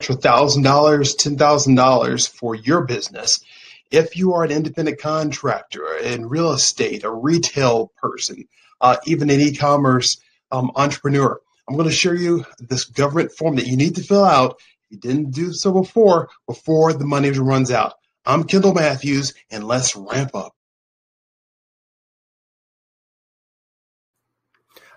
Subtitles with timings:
[0.00, 3.40] $1,000, $10,000 for your business.
[3.90, 8.48] If you are an independent contractor in real estate, a retail person,
[8.80, 10.18] uh, even an e-commerce
[10.50, 14.24] um, entrepreneur, I'm going to show you this government form that you need to fill
[14.24, 14.56] out.
[14.58, 17.94] If you didn't do so before, before the money runs out.
[18.24, 20.55] I'm Kendall Matthews, and let's ramp up.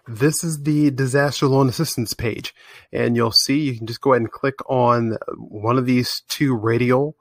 [0.10, 2.56] This is the disaster loan assistance page,
[2.92, 6.56] and you'll see you can just go ahead and click on one of these two
[6.56, 7.16] radial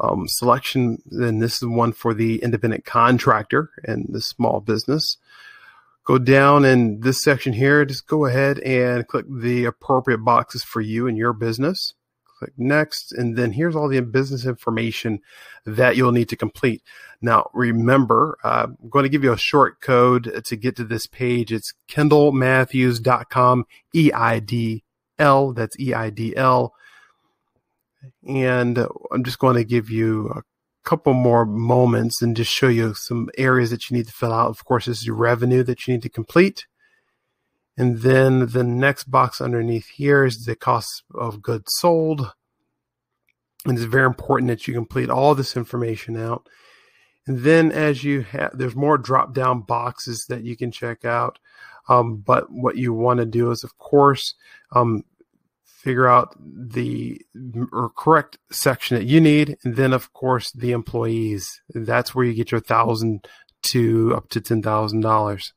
[0.00, 1.00] um, selection.
[1.06, 5.16] Then this is one for the independent contractor and the small business.
[6.04, 10.82] Go down in this section here, just go ahead and click the appropriate boxes for
[10.82, 11.94] you and your business
[12.40, 15.20] click next, and then here's all the business information
[15.66, 16.82] that you'll need to complete.
[17.20, 21.06] Now, remember, uh, I'm going to give you a short code to get to this
[21.06, 21.52] page.
[21.52, 26.74] It's kendallmatthews.com, E-I-D-L, that's E-I-D-L.
[28.26, 28.78] And
[29.12, 30.42] I'm just going to give you a
[30.82, 34.48] couple more moments and just show you some areas that you need to fill out.
[34.48, 36.66] Of course, this is your revenue that you need to complete.
[37.80, 42.30] And then the next box underneath here is the cost of goods sold.
[43.64, 46.46] And it's very important that you complete all this information out.
[47.26, 51.38] And then as you have, there's more drop down boxes that you can check out.
[51.88, 54.34] Um, but what you want to do is, of course,
[54.72, 55.02] um,
[55.64, 57.18] figure out the
[57.72, 59.56] or correct section that you need.
[59.64, 61.62] And then, of course, the employees.
[61.70, 63.26] That's where you get your thousand
[63.62, 65.52] to up to $10,000.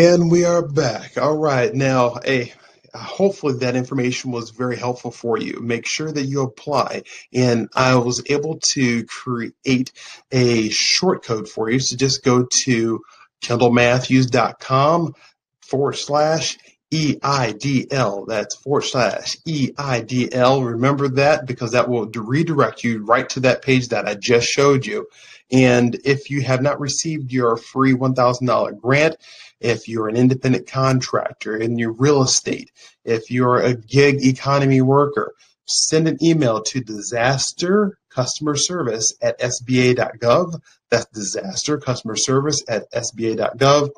[0.00, 1.18] And we are back.
[1.18, 1.74] All right.
[1.74, 2.50] Now, a
[2.94, 5.60] hopefully that information was very helpful for you.
[5.60, 7.02] Make sure that you apply.
[7.34, 9.92] And I was able to create
[10.32, 11.80] a short code for you.
[11.80, 13.02] So just go to
[13.42, 15.14] kendallmatthews.com
[15.60, 16.56] forward slash
[16.92, 18.26] EIDL.
[18.26, 20.66] That's forward slash EIDL.
[20.66, 24.84] Remember that because that will redirect you right to that page that I just showed
[24.86, 25.06] you.
[25.52, 29.16] And if you have not received your free $1,000 grant,
[29.60, 32.70] if you're an independent contractor in your real estate,
[33.04, 35.34] if you're a gig economy worker,
[35.66, 40.60] send an email to disaster customer service at sba.gov.
[40.90, 43.90] That's disaster customer service at sba.gov.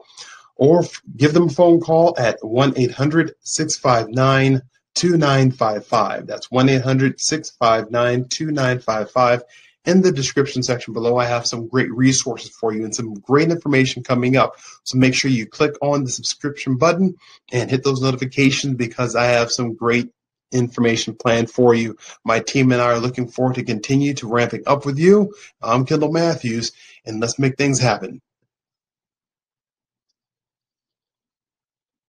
[0.62, 0.84] Or
[1.16, 4.62] give them a phone call at 1 800 659
[4.94, 6.26] 2955.
[6.28, 9.42] That's 1 800 659 2955
[9.84, 13.50] in the description section below, I have some great resources for you and some great
[13.50, 14.54] information coming up.
[14.84, 17.16] So make sure you click on the subscription button
[17.52, 20.10] and hit those notifications because I have some great
[20.52, 21.96] information planned for you.
[22.24, 25.34] My team and I are looking forward to continue to ramping up with you.
[25.60, 26.70] I'm Kendall Matthews,
[27.04, 28.20] and let's make things happen.